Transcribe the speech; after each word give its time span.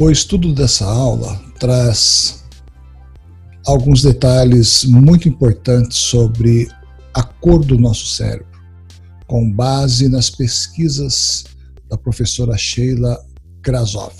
O 0.00 0.10
estudo 0.10 0.54
dessa 0.54 0.86
aula 0.86 1.38
traz 1.58 2.42
alguns 3.66 4.00
detalhes 4.00 4.82
muito 4.82 5.28
importantes 5.28 5.98
sobre 5.98 6.70
a 7.12 7.22
cor 7.22 7.62
do 7.62 7.78
nosso 7.78 8.06
cérebro, 8.06 8.46
com 9.26 9.52
base 9.52 10.08
nas 10.08 10.30
pesquisas 10.30 11.44
da 11.86 11.98
professora 11.98 12.56
Sheila 12.56 13.22
Krasov. 13.60 14.16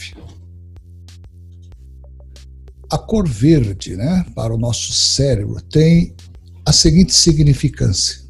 A 2.93 2.99
cor 2.99 3.27
verde, 3.27 3.97
né, 3.97 4.27
para 4.35 4.55
o 4.55 4.59
nosso 4.59 4.93
cérebro, 4.93 5.63
tem 5.63 6.15
a 6.67 6.75
seguinte 6.75 7.15
significância. 7.15 8.21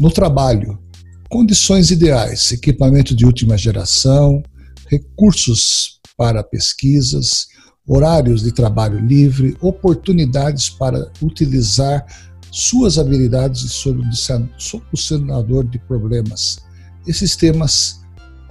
No 0.00 0.10
trabalho, 0.10 0.82
condições 1.28 1.90
ideais, 1.90 2.50
equipamento 2.50 3.14
de 3.14 3.26
última 3.26 3.58
geração, 3.58 4.42
recursos 4.88 5.91
para 6.16 6.42
pesquisas, 6.42 7.46
horários 7.86 8.42
de 8.42 8.52
trabalho 8.52 8.98
livre, 8.98 9.56
oportunidades 9.60 10.70
para 10.70 11.10
utilizar 11.20 12.06
suas 12.50 12.98
habilidades 12.98 13.62
de 13.62 14.16
solucionador 14.58 15.64
de 15.64 15.78
problemas 15.78 16.58
e 17.06 17.12
sistemas 17.12 18.00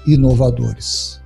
inovadores. 0.06 1.22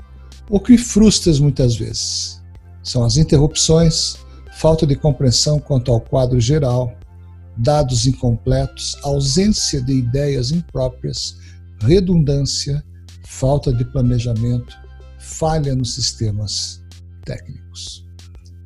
O 0.49 0.59
que 0.59 0.77
frustra 0.77 1.34
muitas 1.39 1.75
vezes 1.75 2.41
são 2.83 3.03
as 3.03 3.17
interrupções, 3.17 4.17
falta 4.58 4.86
de 4.86 4.95
compreensão 4.95 5.59
quanto 5.59 5.91
ao 5.91 5.99
quadro 5.99 6.39
geral, 6.39 6.95
dados 7.58 8.05
incompletos, 8.05 8.97
ausência 9.02 9.81
de 9.81 9.94
ideias 9.94 10.52
impróprias, 10.52 11.38
redundância, 11.81 12.83
falta 13.25 13.73
de 13.73 13.83
planejamento, 13.86 14.78
falha 15.26 15.76
nos 15.76 15.95
sistemas 15.95 16.84
técnicos. 17.26 18.06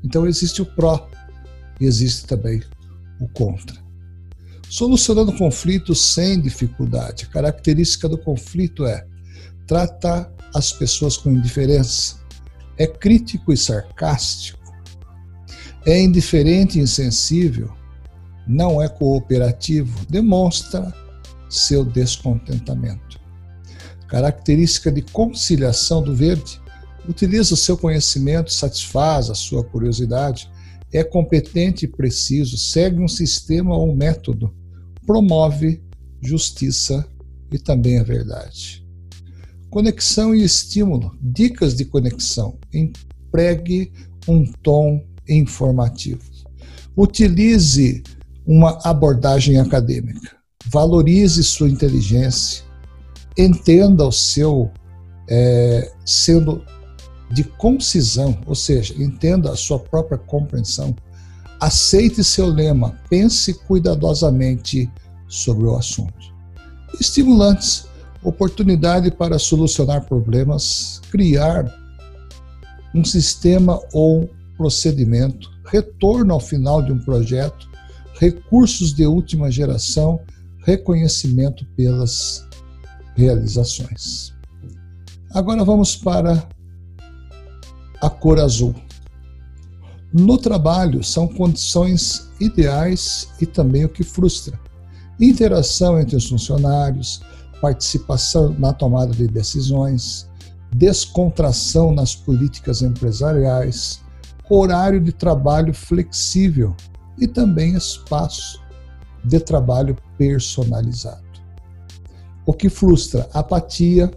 Então 0.03 0.27
existe 0.27 0.61
o 0.61 0.65
pró 0.65 1.09
e 1.79 1.85
existe 1.85 2.27
também 2.27 2.61
o 3.19 3.27
contra. 3.29 3.77
Solucionando 4.69 5.33
conflitos 5.33 5.99
sem 5.99 6.39
dificuldade. 6.39 7.25
A 7.25 7.33
característica 7.33 8.07
do 8.07 8.17
conflito 8.17 8.85
é 8.85 9.07
tratar 9.65 10.31
as 10.53 10.71
pessoas 10.71 11.17
com 11.17 11.31
indiferença, 11.31 12.17
é 12.77 12.85
crítico 12.85 13.51
e 13.53 13.57
sarcástico, 13.57 14.59
é 15.85 15.99
indiferente 15.99 16.77
e 16.77 16.81
insensível, 16.81 17.73
não 18.47 18.81
é 18.81 18.87
cooperativo, 18.87 20.05
demonstra 20.07 20.93
seu 21.49 21.83
descontentamento. 21.83 23.08
Característica 24.09 24.91
de 24.91 25.01
conciliação 25.01 26.01
do 26.01 26.15
verde, 26.15 26.59
utiliza 27.07 27.53
o 27.53 27.57
seu 27.57 27.77
conhecimento, 27.77 28.51
satisfaz 28.51 29.29
a 29.29 29.35
sua 29.35 29.63
curiosidade, 29.63 30.49
é 30.91 31.03
competente 31.03 31.85
e 31.85 31.87
preciso, 31.87 32.57
segue 32.57 32.99
um 32.99 33.07
sistema 33.07 33.75
ou 33.75 33.91
um 33.91 33.95
método, 33.95 34.53
promove 35.05 35.81
justiça 36.21 37.07
e 37.51 37.57
também 37.57 37.99
a 37.99 38.03
verdade. 38.03 38.85
Conexão 39.69 40.33
e 40.33 40.43
estímulo, 40.43 41.15
dicas 41.21 41.75
de 41.75 41.85
conexão. 41.85 42.57
Empregue 42.73 43.91
um 44.27 44.43
tom 44.63 45.05
informativo. 45.27 46.23
Utilize 46.97 48.01
uma 48.45 48.79
abordagem 48.83 49.59
acadêmica. 49.59 50.35
Valorize 50.65 51.43
sua 51.43 51.69
inteligência. 51.69 52.63
Entenda 53.37 54.05
o 54.05 54.11
seu 54.11 54.71
é, 55.29 55.91
sendo 56.05 56.63
de 57.31 57.43
concisão, 57.43 58.37
ou 58.47 58.55
seja, 58.55 58.93
entenda 59.01 59.51
a 59.51 59.55
sua 59.55 59.79
própria 59.79 60.17
compreensão, 60.17 60.95
aceite 61.59 62.23
seu 62.23 62.47
lema, 62.47 62.97
pense 63.09 63.53
cuidadosamente 63.53 64.89
sobre 65.27 65.65
o 65.65 65.75
assunto. 65.75 66.33
Estimulantes, 66.99 67.85
oportunidade 68.23 69.11
para 69.11 69.37
solucionar 69.37 70.05
problemas, 70.05 71.01
criar 71.11 71.71
um 72.95 73.05
sistema 73.05 73.79
ou 73.93 74.29
procedimento, 74.57 75.51
retorno 75.65 76.33
ao 76.33 76.39
final 76.39 76.81
de 76.81 76.91
um 76.91 76.99
projeto, 76.99 77.69
recursos 78.19 78.91
de 78.91 79.05
última 79.05 79.51
geração, 79.51 80.19
reconhecimento 80.65 81.65
pelas 81.77 82.48
realizações. 83.19 84.33
Agora 85.33 85.63
vamos 85.63 85.95
para 85.95 86.47
a 88.01 88.09
cor 88.09 88.39
azul. 88.39 88.73
No 90.11 90.37
trabalho, 90.37 91.03
são 91.03 91.27
condições 91.27 92.31
ideais 92.39 93.29
e 93.39 93.45
também 93.45 93.85
o 93.85 93.89
que 93.89 94.03
frustra. 94.03 94.59
Interação 95.19 95.99
entre 95.99 96.15
os 96.15 96.27
funcionários, 96.27 97.21
participação 97.61 98.55
na 98.57 98.73
tomada 98.73 99.13
de 99.13 99.27
decisões, 99.27 100.27
descontração 100.73 101.93
nas 101.93 102.15
políticas 102.15 102.81
empresariais, 102.81 104.01
horário 104.49 104.99
de 104.99 105.11
trabalho 105.11 105.73
flexível 105.73 106.75
e 107.19 107.27
também 107.27 107.75
espaço 107.75 108.59
de 109.25 109.39
trabalho 109.39 109.95
personalizado. 110.17 111.28
O 112.49 112.53
que 112.53 112.67
frustra? 112.67 113.29
Apatia, 113.31 114.09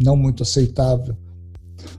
não 0.00 0.16
muito 0.16 0.42
aceitável, 0.42 1.14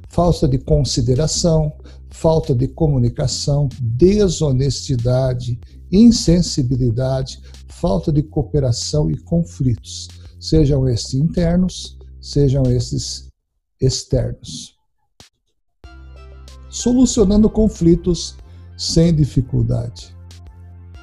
falta 0.09 0.47
de 0.47 0.57
consideração, 0.57 1.71
falta 2.09 2.55
de 2.55 2.67
comunicação, 2.67 3.69
desonestidade, 3.79 5.59
insensibilidade, 5.91 7.39
falta 7.67 8.11
de 8.11 8.23
cooperação 8.23 9.11
e 9.11 9.15
conflitos, 9.15 10.07
sejam 10.39 10.89
estes 10.89 11.13
internos, 11.13 11.99
sejam 12.19 12.63
esses 12.63 13.27
externos. 13.79 14.75
Solucionando 16.67 17.47
conflitos 17.47 18.35
sem 18.75 19.13
dificuldade. 19.13 20.17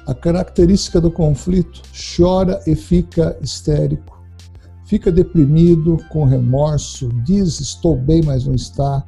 A 0.05 0.13
característica 0.13 0.99
do 0.99 1.09
conflito 1.09 1.81
chora 2.17 2.61
e 2.67 2.75
fica 2.75 3.39
histérico, 3.41 4.14
fica 4.85 5.11
deprimido, 5.11 5.97
com 6.09 6.25
remorso, 6.25 7.09
diz 7.23 7.59
estou 7.59 7.97
bem, 7.97 8.21
mas 8.23 8.45
não 8.45 8.55
está, 8.55 9.03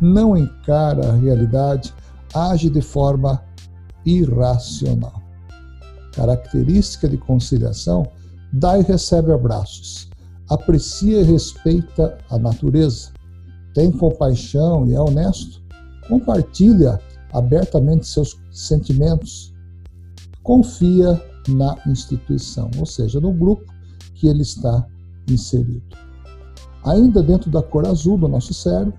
não 0.00 0.36
encara 0.36 1.10
a 1.10 1.16
realidade, 1.16 1.92
age 2.34 2.70
de 2.70 2.80
forma 2.80 3.42
irracional. 4.06 5.20
Característica 6.12 7.08
de 7.08 7.18
conciliação: 7.18 8.06
dá 8.52 8.78
e 8.78 8.82
recebe 8.82 9.32
abraços, 9.32 10.08
aprecia 10.48 11.20
e 11.20 11.24
respeita 11.24 12.18
a 12.30 12.38
natureza, 12.38 13.10
tem 13.74 13.90
compaixão 13.90 14.86
e 14.86 14.94
é 14.94 15.00
honesto, 15.00 15.62
compartilha 16.08 16.98
abertamente 17.32 18.06
seus 18.06 18.40
sentimentos, 18.50 19.52
confia 20.42 21.20
na 21.48 21.76
instituição, 21.86 22.70
ou 22.78 22.86
seja, 22.86 23.20
no 23.20 23.32
grupo 23.32 23.64
que 24.14 24.28
ele 24.28 24.42
está 24.42 24.86
inserido. 25.28 25.82
Ainda 26.84 27.22
dentro 27.22 27.50
da 27.50 27.62
cor 27.62 27.86
azul 27.86 28.16
do 28.16 28.26
nosso 28.26 28.54
cérebro, 28.54 28.94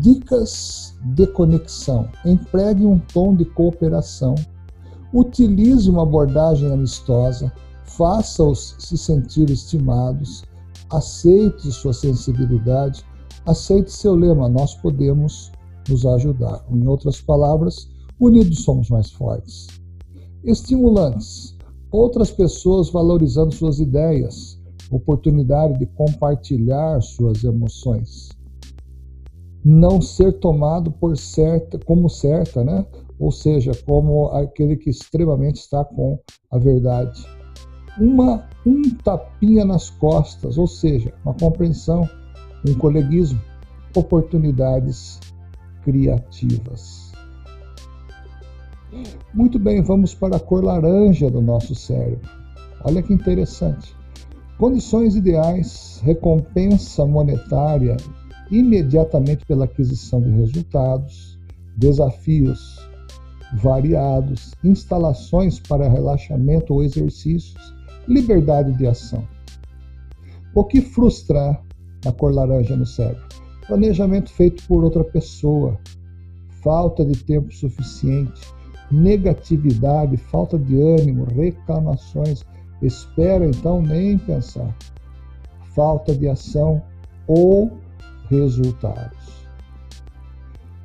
dicas 0.00 0.94
de 1.14 1.26
conexão. 1.26 2.08
Empregue 2.24 2.84
um 2.84 2.98
tom 2.98 3.34
de 3.34 3.44
cooperação. 3.44 4.34
Utilize 5.12 5.88
uma 5.90 6.02
abordagem 6.02 6.72
amistosa. 6.72 7.52
Faça-os 7.84 8.76
se 8.78 8.96
sentir 8.96 9.50
estimados. 9.50 10.44
Aceite 10.90 11.70
sua 11.72 11.92
sensibilidade. 11.92 13.04
Aceite 13.46 13.92
seu 13.92 14.14
lema: 14.14 14.48
Nós 14.48 14.74
podemos 14.76 15.52
nos 15.88 16.06
ajudar. 16.06 16.64
Em 16.70 16.86
outras 16.86 17.20
palavras, 17.20 17.88
unidos 18.18 18.64
somos 18.64 18.88
mais 18.88 19.10
fortes. 19.10 19.66
Estimulantes. 20.44 21.54
Outras 21.90 22.30
pessoas 22.30 22.90
valorizando 22.90 23.54
suas 23.54 23.78
ideias 23.78 24.60
oportunidade 24.96 25.78
de 25.78 25.86
compartilhar 25.86 27.00
suas 27.00 27.42
emoções. 27.44 28.28
Não 29.64 30.00
ser 30.00 30.32
tomado 30.34 30.90
por 30.92 31.16
certa, 31.16 31.78
como 31.78 32.08
certa, 32.08 32.62
né? 32.62 32.84
Ou 33.18 33.30
seja, 33.30 33.72
como 33.86 34.26
aquele 34.28 34.76
que 34.76 34.90
extremamente 34.90 35.56
está 35.56 35.84
com 35.84 36.18
a 36.50 36.58
verdade. 36.58 37.24
Uma, 37.98 38.46
um 38.66 38.82
tapinha 39.02 39.64
nas 39.64 39.88
costas, 39.88 40.58
ou 40.58 40.66
seja, 40.66 41.12
uma 41.24 41.34
compreensão, 41.34 42.08
um 42.68 42.74
coleguismo, 42.74 43.40
oportunidades 43.96 45.20
criativas. 45.82 47.12
Muito 49.32 49.58
bem, 49.58 49.82
vamos 49.82 50.14
para 50.14 50.36
a 50.36 50.40
cor 50.40 50.62
laranja 50.62 51.30
do 51.30 51.40
nosso 51.40 51.74
cérebro. 51.74 52.28
Olha 52.84 53.02
que 53.02 53.12
interessante. 53.12 53.94
Condições 54.58 55.16
ideais, 55.16 56.00
recompensa 56.04 57.04
monetária, 57.04 57.96
imediatamente 58.50 59.44
pela 59.46 59.64
aquisição 59.64 60.20
de 60.20 60.30
resultados, 60.30 61.38
desafios 61.76 62.78
variados, 63.54 64.52
instalações 64.62 65.60
para 65.60 65.88
relaxamento 65.88 66.72
ou 66.74 66.82
exercícios, 66.82 67.74
liberdade 68.08 68.72
de 68.72 68.86
ação. 68.86 69.26
O 70.54 70.64
que 70.64 70.80
frustra 70.80 71.60
a 72.06 72.12
cor 72.12 72.32
laranja 72.32 72.76
no 72.76 72.86
cérebro? 72.86 73.22
Planejamento 73.66 74.30
feito 74.30 74.66
por 74.66 74.84
outra 74.84 75.04
pessoa, 75.04 75.78
falta 76.62 77.04
de 77.04 77.16
tempo 77.24 77.52
suficiente, 77.52 78.40
negatividade, 78.90 80.16
falta 80.16 80.58
de 80.58 80.80
ânimo, 80.80 81.24
reclamações, 81.24 82.44
espera 82.82 83.46
então 83.46 83.80
nem 83.80 84.18
pensar, 84.18 84.74
falta 85.74 86.14
de 86.14 86.28
ação 86.28 86.82
ou 87.26 87.70
resultados. 88.28 89.44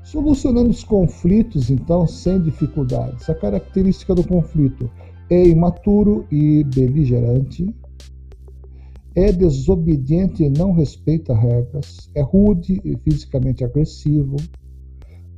Solucionando 0.04 0.72
os 0.72 0.84
conflitos, 0.84 1.70
então, 1.70 2.08
sem 2.08 2.42
dificuldades. 2.42 3.30
A 3.30 3.36
característica 3.36 4.16
do 4.16 4.26
conflito 4.26 4.90
é 5.30 5.48
imaturo 5.48 6.26
e 6.32 6.64
beligerante, 6.64 7.72
é 9.16 9.32
desobediente 9.32 10.44
e 10.44 10.50
não 10.50 10.72
respeita 10.72 11.36
regras, 11.36 12.10
é 12.16 12.22
rude 12.22 12.82
e 12.84 12.98
fisicamente 12.98 13.64
agressivo, 13.64 14.36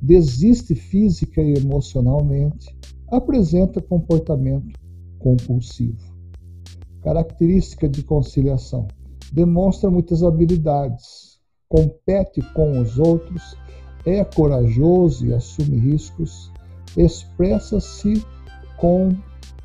desiste 0.01 0.73
física 0.73 1.41
e 1.41 1.53
emocionalmente, 1.53 2.73
apresenta 3.09 3.81
comportamento 3.81 4.79
compulsivo. 5.19 6.10
Característica 7.03 7.89
de 7.89 8.03
conciliação: 8.03 8.87
demonstra 9.31 9.89
muitas 9.89 10.23
habilidades, 10.23 11.39
compete 11.67 12.41
com 12.53 12.79
os 12.79 12.99
outros, 12.99 13.55
é 14.05 14.23
corajoso 14.23 15.25
e 15.25 15.33
assume 15.33 15.77
riscos, 15.77 16.51
expressa-se 16.97 18.25
com 18.77 19.09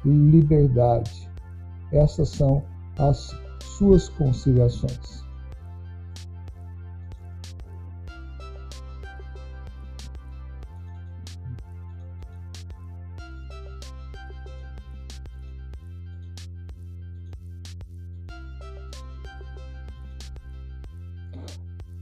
liberdade. 0.05 1.29
Essas 1.93 2.29
são 2.31 2.62
as 2.99 3.35
suas 3.61 4.09
conciliações. 4.09 5.25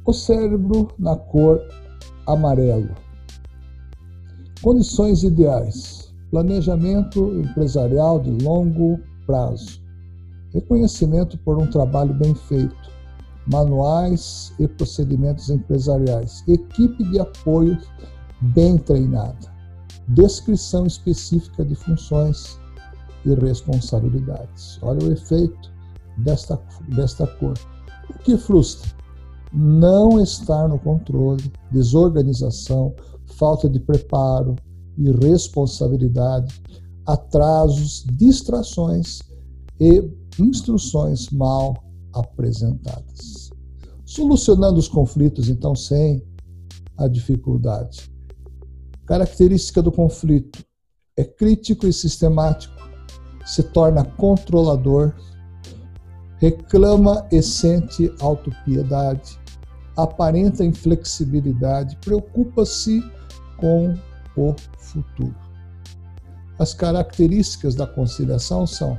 O 0.06 0.12
cérebro 0.12 0.88
na 0.98 1.16
cor 1.16 1.60
amarelo. 2.26 2.90
Condições 4.60 5.22
ideais: 5.22 6.14
planejamento 6.30 7.40
empresarial 7.40 8.20
de 8.20 8.30
longo 8.44 9.00
prazo, 9.26 9.80
reconhecimento 10.52 11.38
por 11.38 11.58
um 11.58 11.66
trabalho 11.70 12.12
bem 12.12 12.34
feito, 12.34 12.76
manuais 13.50 14.52
e 14.58 14.68
procedimentos 14.68 15.48
empresariais, 15.48 16.44
equipe 16.46 17.02
de 17.04 17.18
apoio 17.18 17.78
bem 18.54 18.76
treinada, 18.76 19.50
descrição 20.08 20.84
específica 20.84 21.64
de 21.64 21.74
funções 21.74 22.60
e 23.24 23.34
responsabilidades. 23.34 24.78
Olha 24.82 25.02
o 25.02 25.12
efeito 25.12 25.72
desta, 26.18 26.60
desta 26.94 27.26
cor. 27.26 27.54
O 28.10 28.18
que 28.18 28.36
frustra? 28.36 28.93
Não 29.54 30.20
estar 30.20 30.68
no 30.68 30.78
controle, 30.78 31.52
desorganização, 31.70 32.94
falta 33.36 33.68
de 33.68 33.78
preparo, 33.78 34.56
irresponsabilidade, 34.98 36.60
atrasos, 37.06 38.04
distrações 38.12 39.20
e 39.80 40.10
instruções 40.38 41.30
mal 41.30 41.76
apresentadas. 42.12 43.50
Solucionando 44.04 44.78
os 44.78 44.88
conflitos, 44.88 45.48
então, 45.48 45.74
sem 45.74 46.22
a 46.96 47.08
dificuldade. 47.08 48.10
Característica 49.06 49.82
do 49.82 49.92
conflito 49.92 50.64
é 51.16 51.24
crítico 51.24 51.86
e 51.86 51.92
sistemático, 51.92 52.74
se 53.44 53.62
torna 53.62 54.04
controlador, 54.04 55.14
reclama 56.38 57.26
e 57.30 57.42
sente 57.42 58.12
autopiedade, 58.20 59.38
aparenta 59.96 60.64
inflexibilidade, 60.64 61.96
preocupa-se 61.96 63.02
com 63.56 63.94
o 64.36 64.54
futuro. 64.78 65.34
As 66.58 66.74
características 66.74 67.74
da 67.74 67.86
conciliação 67.86 68.66
são: 68.66 68.98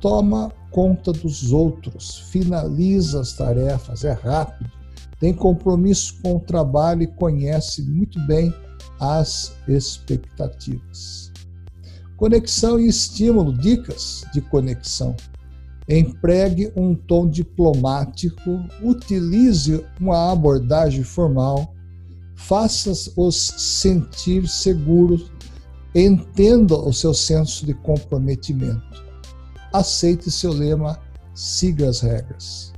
toma 0.00 0.52
conta 0.70 1.12
dos 1.12 1.52
outros, 1.52 2.18
finaliza 2.30 3.20
as 3.20 3.34
tarefas, 3.34 4.04
é 4.04 4.12
rápido, 4.12 4.70
tem 5.18 5.34
compromisso 5.34 6.20
com 6.22 6.36
o 6.36 6.40
trabalho 6.40 7.02
e 7.02 7.06
conhece 7.06 7.82
muito 7.82 8.18
bem 8.26 8.52
as 8.98 9.54
expectativas. 9.68 11.30
Conexão 12.16 12.78
e 12.78 12.88
estímulo, 12.88 13.52
dicas 13.52 14.24
de 14.32 14.40
conexão 14.40 15.14
empregue 15.98 16.72
um 16.76 16.94
tom 16.94 17.28
diplomático, 17.28 18.50
utilize 18.82 19.84
uma 20.00 20.32
abordagem 20.32 21.02
formal, 21.02 21.74
faça-os 22.36 23.36
sentir 23.36 24.48
seguros, 24.48 25.30
entenda 25.94 26.74
o 26.74 26.92
seu 26.92 27.12
senso 27.12 27.66
de 27.66 27.74
comprometimento. 27.74 29.02
Aceite 29.72 30.30
seu 30.30 30.52
lema, 30.52 30.98
siga 31.34 31.88
as 31.88 32.00
regras. 32.00 32.72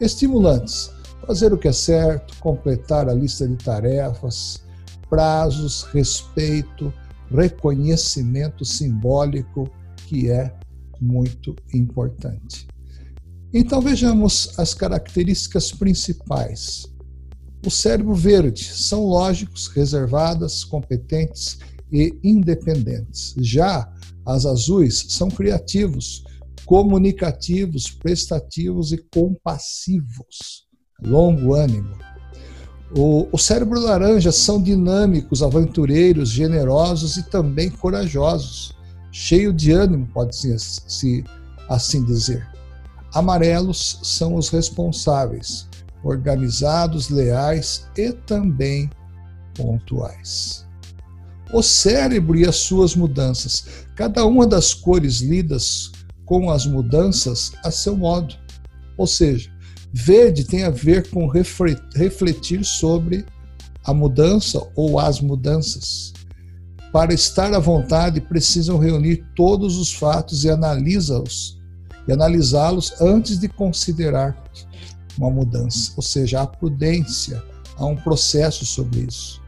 Estimulantes: 0.00 0.90
fazer 1.26 1.52
o 1.52 1.58
que 1.58 1.68
é 1.68 1.72
certo, 1.72 2.36
completar 2.38 3.08
a 3.08 3.14
lista 3.14 3.46
de 3.46 3.56
tarefas, 3.56 4.62
prazos, 5.08 5.82
respeito, 5.92 6.92
reconhecimento 7.30 8.64
simbólico, 8.64 9.70
que 10.06 10.30
é 10.30 10.52
muito 11.02 11.56
importante. 11.74 12.68
Então 13.52 13.80
vejamos 13.80 14.56
as 14.58 14.72
características 14.72 15.72
principais. 15.72 16.86
O 17.66 17.70
cérebro 17.70 18.14
verde 18.14 18.64
são 18.64 19.04
lógicos, 19.04 19.66
reservadas, 19.66 20.64
competentes 20.64 21.58
e 21.92 22.18
independentes. 22.22 23.34
Já 23.38 23.92
as 24.24 24.46
azuis 24.46 25.06
são 25.08 25.28
criativos, 25.28 26.24
comunicativos, 26.64 27.90
prestativos 27.90 28.92
e 28.92 28.98
compassivos. 29.12 30.66
Longo 31.04 31.54
ânimo. 31.54 31.96
O, 32.96 33.26
o 33.32 33.38
cérebro 33.38 33.80
laranja 33.80 34.30
são 34.30 34.62
dinâmicos, 34.62 35.42
aventureiros, 35.42 36.30
generosos 36.30 37.16
e 37.16 37.22
também 37.24 37.70
corajosos 37.70 38.74
cheio 39.12 39.52
de 39.52 39.70
ânimo, 39.70 40.08
pode-se 40.12 41.24
assim 41.68 42.04
dizer. 42.04 42.48
Amarelos 43.14 44.00
são 44.02 44.34
os 44.34 44.48
responsáveis, 44.48 45.68
organizados, 46.02 47.10
leais 47.10 47.86
e 47.96 48.10
também 48.12 48.90
pontuais. 49.54 50.66
O 51.52 51.62
cérebro 51.62 52.36
e 52.38 52.48
as 52.48 52.56
suas 52.56 52.96
mudanças. 52.96 53.66
Cada 53.94 54.24
uma 54.24 54.46
das 54.46 54.72
cores 54.72 55.20
lidas 55.20 55.92
com 56.24 56.50
as 56.50 56.64
mudanças 56.64 57.52
a 57.62 57.70
seu 57.70 57.94
modo. 57.94 58.34
Ou 58.96 59.06
seja, 59.06 59.50
verde 59.92 60.44
tem 60.44 60.64
a 60.64 60.70
ver 60.70 61.10
com 61.10 61.28
refletir 61.28 62.64
sobre 62.64 63.26
a 63.84 63.92
mudança 63.92 64.66
ou 64.74 64.98
as 64.98 65.20
mudanças. 65.20 66.14
Para 66.92 67.14
estar 67.14 67.54
à 67.54 67.58
vontade, 67.58 68.20
precisam 68.20 68.78
reunir 68.78 69.24
todos 69.34 69.78
os 69.78 69.92
fatos 69.94 70.44
e 70.44 70.50
analisá-los 70.50 71.62
e 72.06 72.12
analisá-los 72.12 73.00
antes 73.00 73.38
de 73.38 73.48
considerar 73.48 74.36
uma 75.16 75.30
mudança, 75.30 75.92
ou 75.96 76.02
seja, 76.02 76.42
a 76.42 76.46
prudência, 76.46 77.42
há 77.76 77.86
um 77.86 77.96
processo 77.96 78.66
sobre 78.66 79.06
isso. 79.08 79.40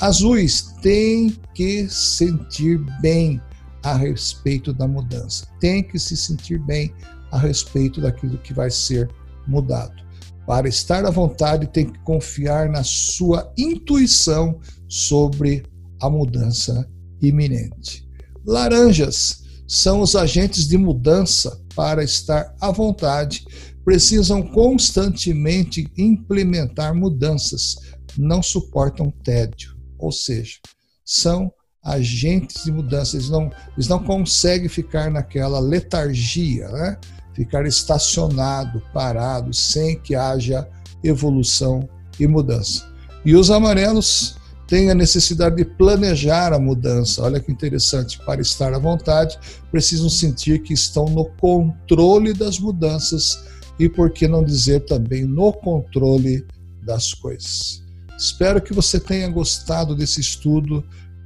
Azuis 0.00 0.74
têm 0.80 1.36
que 1.54 1.88
sentir 1.88 2.78
bem 3.00 3.40
a 3.82 3.94
respeito 3.94 4.72
da 4.72 4.86
mudança, 4.86 5.46
tem 5.60 5.82
que 5.82 5.98
se 5.98 6.16
sentir 6.16 6.58
bem 6.58 6.94
a 7.30 7.38
respeito 7.38 8.00
daquilo 8.00 8.38
que 8.38 8.54
vai 8.54 8.70
ser 8.70 9.10
mudado. 9.46 10.02
Para 10.46 10.68
estar 10.68 11.04
à 11.04 11.10
vontade, 11.10 11.66
tem 11.68 11.86
que 11.86 11.98
confiar 12.00 12.68
na 12.68 12.82
sua 12.82 13.52
intuição 13.56 14.58
sobre 14.88 15.64
a 16.02 16.10
mudança 16.10 16.86
iminente. 17.20 18.06
Laranjas 18.44 19.42
são 19.68 20.00
os 20.00 20.16
agentes 20.16 20.66
de 20.66 20.76
mudança 20.76 21.58
para 21.74 22.02
estar 22.02 22.54
à 22.60 22.70
vontade, 22.70 23.46
precisam 23.84 24.42
constantemente 24.42 25.90
implementar 25.96 26.94
mudanças, 26.94 27.76
não 28.18 28.42
suportam 28.42 29.10
tédio, 29.24 29.76
ou 29.98 30.12
seja, 30.12 30.56
são 31.04 31.50
agentes 31.84 32.64
de 32.64 32.72
mudança, 32.72 33.16
eles 33.16 33.30
não, 33.30 33.50
eles 33.74 33.88
não 33.88 34.02
conseguem 34.02 34.68
ficar 34.68 35.10
naquela 35.10 35.58
letargia, 35.58 36.68
né? 36.68 36.98
ficar 37.34 37.64
estacionado, 37.66 38.82
parado, 38.92 39.54
sem 39.54 39.98
que 40.00 40.14
haja 40.14 40.68
evolução 41.02 41.88
e 42.20 42.26
mudança. 42.26 42.86
E 43.24 43.34
os 43.34 43.50
amarelos 43.50 44.36
têm 44.72 44.90
a 44.90 44.94
necessidade 44.94 45.56
de 45.56 45.66
planejar 45.66 46.54
a 46.54 46.58
mudança. 46.58 47.22
Olha 47.22 47.38
que 47.38 47.52
interessante, 47.52 48.18
para 48.24 48.40
estar 48.40 48.72
à 48.72 48.78
vontade, 48.78 49.38
precisam 49.70 50.08
sentir 50.08 50.62
que 50.62 50.72
estão 50.72 51.04
no 51.04 51.26
controle 51.32 52.32
das 52.32 52.58
mudanças 52.58 53.38
e, 53.78 53.86
por 53.86 54.10
que 54.10 54.26
não 54.26 54.42
dizer 54.42 54.80
também, 54.86 55.26
no 55.26 55.52
controle 55.52 56.46
das 56.86 57.12
coisas. 57.12 57.82
Espero 58.16 58.62
que 58.62 58.72
você 58.72 58.98
tenha 58.98 59.28
gostado 59.28 59.94
desse 59.94 60.22
estudo, 60.22 60.82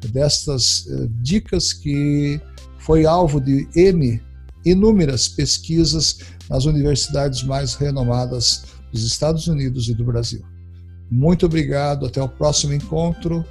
destas 0.08 0.84
eh, 0.90 1.06
dicas 1.22 1.72
que 1.72 2.40
foi 2.80 3.06
alvo 3.06 3.40
de 3.40 3.68
N 3.76 4.20
inúmeras 4.64 5.28
pesquisas 5.28 6.18
nas 6.50 6.64
universidades 6.64 7.44
mais 7.44 7.76
renomadas 7.76 8.64
dos 8.90 9.04
Estados 9.04 9.46
Unidos 9.46 9.88
e 9.88 9.94
do 9.94 10.04
Brasil. 10.04 10.55
Muito 11.10 11.46
obrigado, 11.46 12.06
até 12.06 12.20
o 12.22 12.28
próximo 12.28 12.72
encontro 12.74 13.44